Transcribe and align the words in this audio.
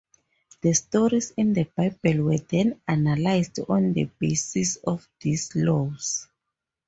The 0.61 0.73
stories 0.73 1.29
in 1.37 1.53
the 1.53 1.65
Bible 1.65 2.23
were 2.23 2.39
then 2.39 2.81
analyzed 2.87 3.59
on 3.69 3.93
the 3.93 4.05
basis 4.05 4.77
of 4.77 5.07
these 5.21 5.55
"laws". 5.55 6.27